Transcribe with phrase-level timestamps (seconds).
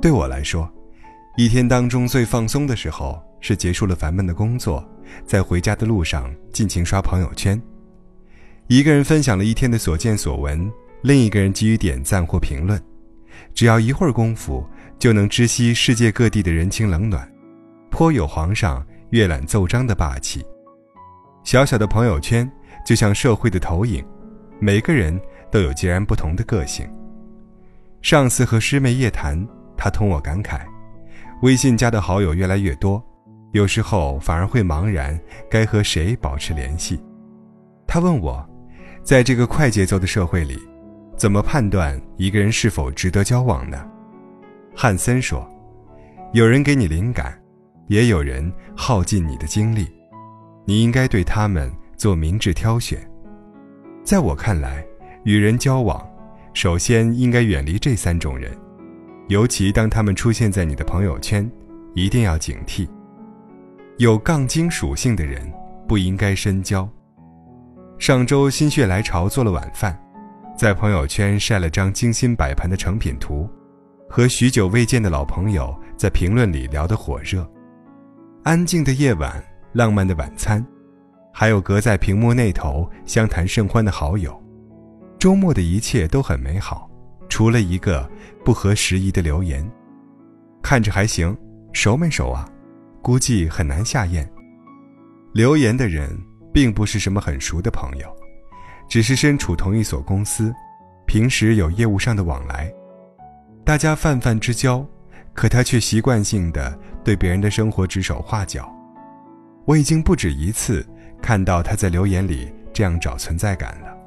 [0.00, 0.70] 对我来说，
[1.36, 4.82] 一天当中最放松的时候是结束了烦闷的工作，
[5.24, 7.60] 在回家的路上尽情刷朋友圈。
[8.68, 10.70] 一个人分享了一天的所见所闻，
[11.02, 12.80] 另一个人给予点赞或评论，
[13.54, 14.64] 只要一会儿功夫，
[14.98, 17.30] 就能知悉世界各地的人情冷暖，
[17.90, 20.44] 颇有皇上阅览奏章的霸气。
[21.44, 22.50] 小小的朋友圈
[22.86, 24.04] 就像社会的投影，
[24.60, 25.18] 每个人
[25.50, 26.88] 都有截然不同的个性。
[28.02, 30.60] 上次和师妹夜谈，她同我感慨，
[31.42, 33.02] 微信加的好友越来越多，
[33.52, 35.18] 有时候反而会茫然
[35.50, 37.00] 该和谁保持联系。
[37.86, 38.48] 她问我。
[39.00, 40.58] 在这个快节奏的社会里，
[41.16, 43.88] 怎么判断一个人是否值得交往呢？
[44.76, 45.50] 汉森说
[46.34, 47.40] ：“有人给你灵感，
[47.86, 49.88] 也有人耗尽你的精力，
[50.66, 53.00] 你应该对他们做明智挑选。”
[54.04, 54.84] 在我看来，
[55.28, 56.02] 与人交往，
[56.54, 58.50] 首先应该远离这三种人，
[59.26, 61.46] 尤其当他们出现在你的朋友圈，
[61.92, 62.88] 一定要警惕。
[63.98, 65.52] 有杠精属性的人，
[65.86, 66.88] 不应该深交。
[67.98, 70.00] 上周心血来潮做了晚饭，
[70.56, 73.46] 在朋友圈晒了张精心摆盘的成品图，
[74.08, 77.46] 和许久未见的老朋友在评论里聊得火热。
[78.44, 79.44] 安静的夜晚，
[79.74, 80.66] 浪漫的晚餐，
[81.34, 84.42] 还有隔在屏幕那头相谈甚欢的好友，
[85.18, 86.88] 周末的一切都很美好，
[87.28, 88.08] 除了一个
[88.44, 89.68] 不合时宜的留言，
[90.62, 91.36] 看着还行，
[91.72, 92.48] 熟没熟啊？
[93.02, 94.28] 估计很难下咽。
[95.32, 96.16] 留言的人。
[96.50, 98.16] 并不是什么很熟的朋友，
[98.88, 100.52] 只是身处同一所公司，
[101.06, 102.72] 平时有业务上的往来，
[103.64, 104.84] 大家泛泛之交，
[105.34, 108.68] 可他却习惯性的对别人的生活指手画脚。
[109.66, 110.84] 我已经不止一次
[111.22, 113.97] 看到他在留言里这样找存在感了。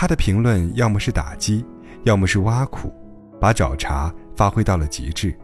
[0.00, 1.66] 他的评论要么是打击，
[2.04, 2.94] 要么是挖苦，
[3.40, 5.36] 把找茬发挥到了极致。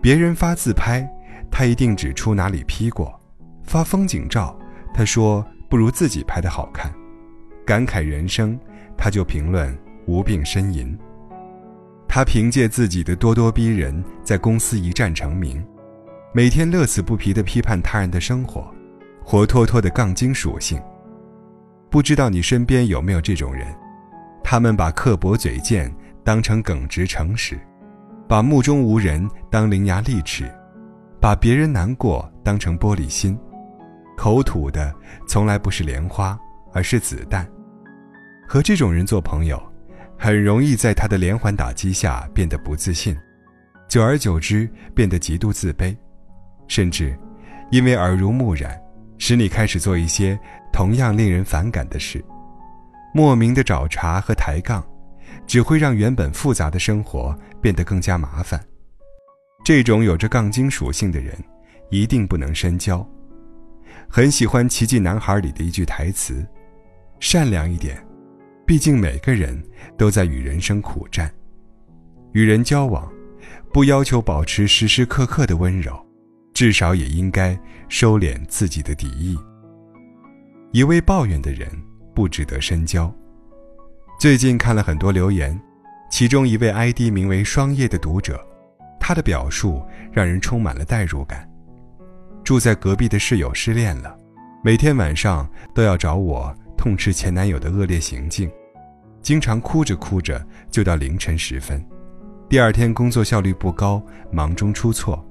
[0.00, 1.04] 别人发自拍，
[1.50, 3.12] 他一定指出哪里 P 过；
[3.64, 4.56] 发风景照。
[4.94, 6.94] 他说：“不如自己拍的好看。”
[7.66, 8.56] 感慨人生，
[8.96, 10.96] 他就评论无病呻吟。
[12.06, 15.60] 他凭借自己的咄咄逼人，在公司一战成名，
[16.32, 18.72] 每天乐此不疲地批判他人的生活，
[19.24, 20.80] 活脱脱的杠精属性。
[21.90, 23.66] 不知道你身边有没有这种人？
[24.44, 25.92] 他们把刻薄嘴贱
[26.22, 27.58] 当成耿直诚实，
[28.28, 30.48] 把目中无人当伶牙俐齿，
[31.20, 33.36] 把别人难过当成玻璃心。
[34.16, 34.94] 口吐的
[35.26, 36.38] 从来不是莲花，
[36.72, 37.44] 而是子弹。
[38.46, 39.60] 和这种人做朋友，
[40.16, 43.16] 很容易在他的连环打击下变得不自信，
[43.88, 45.96] 久而久之变得极度自卑，
[46.68, 47.18] 甚至
[47.70, 48.80] 因为耳濡目染，
[49.20, 50.36] 使你开始做一些
[50.72, 52.24] 同样令人反感的事。
[53.14, 54.82] 莫名的找茬和抬杠，
[55.46, 58.58] 只会让原本复杂的生活变得更加麻烦。
[59.62, 61.36] 这种有着杠精属性的人，
[61.90, 63.06] 一定不能深交。
[64.08, 66.44] 很喜欢《奇迹男孩》里的一句台词
[67.20, 68.02] ：“善良一点，
[68.66, 69.62] 毕竟每个人
[69.98, 71.30] 都在与人生苦战。
[72.32, 73.06] 与人交往，
[73.70, 75.94] 不要求保持时时刻刻的温柔，
[76.60, 79.34] 至少也应该收敛自己的敌意。
[80.72, 81.66] 一味抱怨的人
[82.14, 83.10] 不值得深交。”
[84.20, 85.58] 最近看了很多留言，
[86.10, 88.38] 其中一位 ID 名为“双叶”的读者，
[89.00, 89.82] 他的表述
[90.12, 91.50] 让人充满了代入感。
[92.44, 94.14] 住在隔壁的室友失恋了，
[94.62, 98.50] 每天晚上都要找我痛斥前男友的恶劣行径，
[99.22, 101.82] 经常哭着哭着就到凌晨时分。
[102.50, 105.26] 第二天工作效率不高，忙中出错。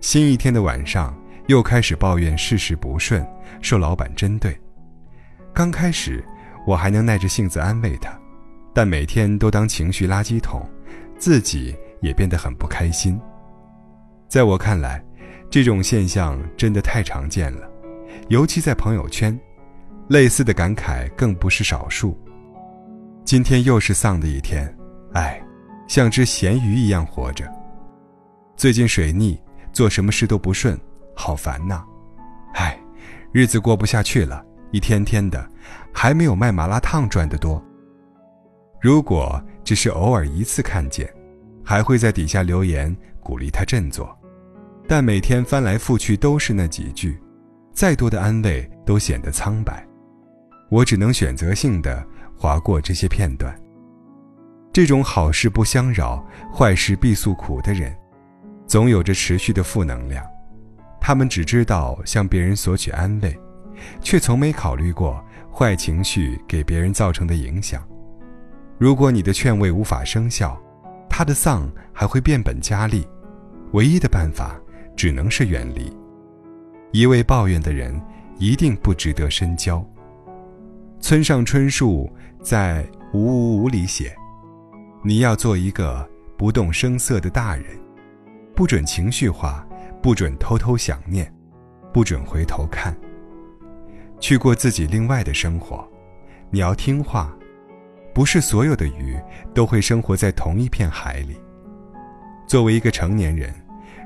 [0.00, 1.14] 新一天的晚上
[1.46, 3.26] 又开始抱怨事事不顺，
[3.60, 4.58] 受老板针对。
[5.52, 6.24] 刚开始
[6.66, 8.18] 我还能耐着性子安慰他，
[8.74, 10.68] 但每天都当情绪垃圾桶，
[11.18, 13.20] 自己也变得很不开心。
[14.28, 15.02] 在我看来。
[15.52, 17.68] 这种现象真的太常见了，
[18.28, 19.36] 尤其在朋友圈，
[20.06, 22.16] 类似的感慨更不是少数。
[23.24, 24.72] 今天又是丧的一天，
[25.12, 25.42] 唉，
[25.88, 27.52] 像只咸鱼一样活着。
[28.54, 29.36] 最近水逆，
[29.72, 30.78] 做什么事都不顺，
[31.14, 31.82] 好烦呐！
[32.54, 32.78] 唉，
[33.32, 35.48] 日子过不下去了，一天天的，
[35.92, 37.62] 还没有卖麻辣烫赚得多。
[38.80, 41.08] 如果只是偶尔一次看见，
[41.64, 44.16] 还会在底下留言鼓励他振作。
[44.88, 47.20] 但每天翻来覆去都是那几句，
[47.72, 49.86] 再多的安慰都显得苍白。
[50.68, 52.04] 我只能选择性的
[52.36, 53.54] 划过这些片段。
[54.72, 57.96] 这种好事不相扰，坏事必诉苦的人，
[58.70, 60.24] 总有着持续的负能量。
[61.00, 63.36] 他们只知道向别人索取安慰，
[64.00, 65.20] 却从没考虑过
[65.52, 67.82] 坏情绪给别人造成的影响。
[68.78, 70.56] 如果你的劝慰无法生效，
[71.08, 73.04] 他的丧还会变本加厉。
[73.72, 74.56] 唯一的办法
[74.96, 75.92] 只能是远离。
[76.92, 78.00] 一味抱怨的人
[78.38, 79.84] 一定不值得深交。
[81.00, 82.08] 村上春树
[82.40, 84.14] 在《无无无》里写
[85.02, 87.64] ：“你要做一个不动声色的大人，
[88.60, 89.66] 不准情绪化，
[90.02, 91.32] 不准偷偷想念，
[91.94, 92.94] 不准回头看。
[94.20, 95.88] 去过自己另外的生活。
[96.50, 97.34] 你要听话。”
[98.12, 99.18] 不是所有的鱼
[99.54, 101.40] 都会生活在同一片海里。
[102.46, 103.50] 作为一个成年人，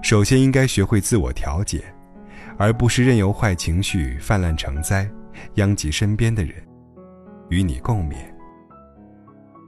[0.05, 1.83] 首先应该学会自我调节，
[2.57, 5.11] 而不是任由坏情绪泛滥成灾，
[5.55, 6.55] 殃及身边的人，
[7.49, 8.19] 与你共勉。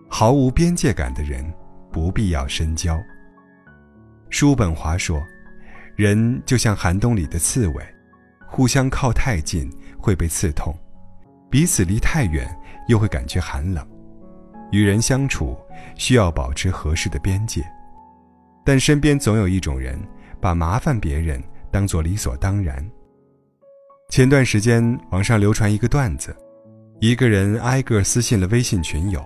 [0.08, 1.44] 毫无边界感的人，
[1.90, 2.96] 不必要深交。
[4.30, 5.22] 叔本华说
[5.96, 7.86] ：“人就像寒冬里的刺猬，
[8.46, 10.76] 互相靠太近会被刺痛，
[11.50, 12.48] 彼此离太远
[12.88, 13.86] 又会感觉寒冷。”
[14.72, 15.56] 与人相处
[15.94, 17.64] 需要保持合适的边界，
[18.64, 19.96] 但身边总有一种人
[20.40, 21.40] 把麻烦别人
[21.70, 22.84] 当做理所当然。
[24.10, 26.36] 前段时间网上流传一个段子，
[27.00, 29.24] 一个人挨个私信了微信群友，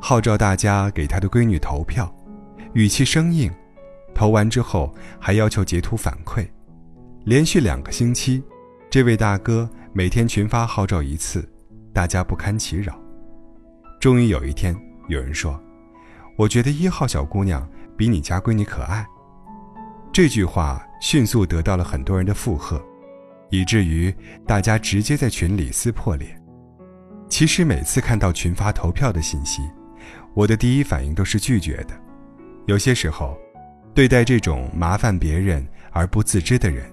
[0.00, 2.14] 号召大家给他的闺女投票，
[2.74, 3.50] 语气生硬，
[4.14, 6.46] 投完之后还要求截图反馈。
[7.24, 8.42] 连续两个星期，
[8.90, 11.46] 这位大哥每天群发号召一次，
[11.92, 12.98] 大家不堪其扰。
[14.00, 14.76] 终于有一天，
[15.08, 15.58] 有人说
[16.36, 17.66] ：“我觉得一号小姑娘
[17.96, 19.06] 比你家闺女可爱。”
[20.12, 22.80] 这句话迅速得到了很多人的附和，
[23.50, 24.14] 以至于
[24.46, 26.40] 大家直接在群里撕破脸。
[27.28, 29.62] 其实每次看到群发投票的信息，
[30.34, 32.00] 我的第一反应都是拒绝的。
[32.66, 33.36] 有些时候，
[33.94, 36.84] 对待这种麻烦别人而不自知的人，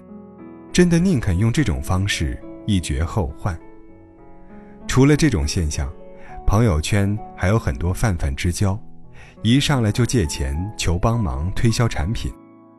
[0.72, 3.58] 真的宁肯用这种方式一绝后患。
[4.86, 5.92] 除了这种现象。
[6.44, 8.78] 朋友圈还有很多泛泛之交，
[9.42, 12.30] 一上来就借钱求帮忙推销产品，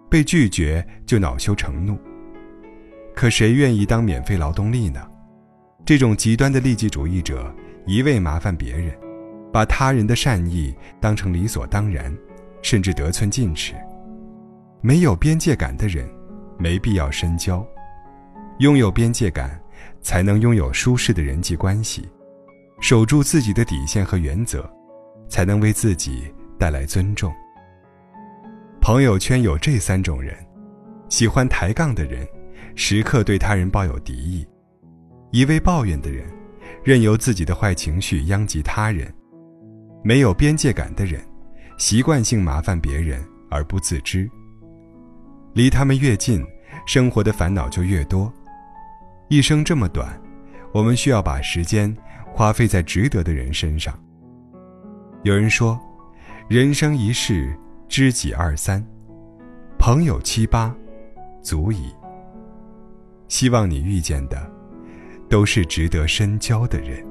[0.10, 1.98] 被拒绝就恼羞成怒。
[3.16, 5.02] 可谁愿意当免费劳动力呢？
[5.86, 7.52] 这种极端的利己主义者，
[7.88, 8.94] 一味麻烦别人，
[9.52, 12.16] 把他人的善意当成理所当然，
[12.62, 13.74] 甚至得寸进尺。
[14.85, 16.06] 没有边界感的人，
[16.59, 17.65] 没必要深交。
[18.59, 19.57] 拥有边界感，
[20.01, 22.06] 才能拥有舒适的人际关系。
[22.81, 24.69] 守住自己的底线和原则，
[25.30, 27.33] 才能为自己带来尊重。
[28.81, 30.35] 朋友圈有这三种人：
[31.07, 32.27] 喜欢抬杠的人，
[32.75, 34.45] 时刻对他人抱有敌意；
[35.31, 36.27] 一味抱怨的人，
[36.83, 39.07] 任由自己的坏情绪殃及他人；
[40.03, 41.21] 没有边界感的人，
[41.77, 44.29] 习惯性麻烦别人而不自知。
[45.53, 46.45] 离他们越近，
[46.85, 48.31] 生活的烦恼就越多。
[49.29, 50.19] 一生这么短，
[50.73, 51.95] 我们需要把时间。
[52.35, 53.94] 花费在值得的人身上。
[55.21, 55.79] 有人说，
[56.47, 57.55] 人生一世，
[57.88, 58.83] 知己二三，
[59.77, 60.75] 朋友七八，
[61.44, 61.94] 足矣。
[63.27, 64.51] 希望你遇见的，
[65.29, 67.05] 都是值得深交的人。